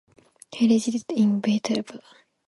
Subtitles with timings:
[0.51, 1.99] He resided in Viterbo.